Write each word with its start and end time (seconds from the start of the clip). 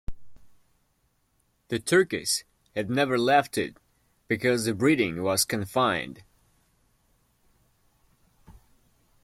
The 1.67 1.77
turkeys 1.77 2.43
had 2.73 2.89
never 2.89 3.19
left 3.19 3.55
it 3.55 3.77
because 4.27 4.65
the 4.65 4.73
breeding 4.73 5.21
was 5.21 5.45
confined. 5.45 6.23